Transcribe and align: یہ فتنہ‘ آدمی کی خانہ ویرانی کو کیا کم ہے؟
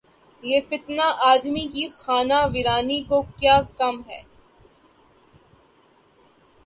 یہ 0.43 0.59
فتنہ‘ 0.69 1.07
آدمی 1.23 1.65
کی 1.73 1.87
خانہ 1.93 2.39
ویرانی 2.53 2.99
کو 3.09 3.21
کیا 3.37 3.57
کم 3.77 4.01
ہے؟ 4.07 4.21